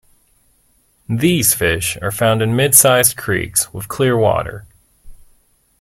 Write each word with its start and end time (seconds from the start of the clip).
These 1.09 1.53
fish 1.53 1.95
are 2.01 2.11
found 2.11 2.41
in 2.41 2.55
mid-sized 2.55 3.15
creeks 3.17 3.71
with 3.71 3.87
clear 3.87 4.17
water. 4.17 4.65